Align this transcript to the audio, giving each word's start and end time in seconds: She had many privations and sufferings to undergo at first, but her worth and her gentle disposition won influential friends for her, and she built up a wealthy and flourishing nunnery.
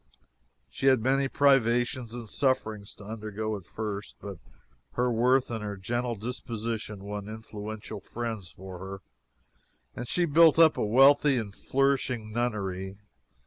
She 0.67 0.87
had 0.87 0.99
many 1.03 1.27
privations 1.27 2.11
and 2.11 2.27
sufferings 2.27 2.95
to 2.95 3.03
undergo 3.05 3.55
at 3.55 3.65
first, 3.65 4.15
but 4.19 4.39
her 4.93 5.11
worth 5.11 5.51
and 5.51 5.63
her 5.63 5.77
gentle 5.77 6.15
disposition 6.15 7.03
won 7.03 7.29
influential 7.29 7.99
friends 7.99 8.49
for 8.49 8.79
her, 8.79 9.01
and 9.95 10.07
she 10.07 10.25
built 10.25 10.57
up 10.57 10.75
a 10.75 10.83
wealthy 10.83 11.37
and 11.37 11.53
flourishing 11.53 12.31
nunnery. 12.31 12.97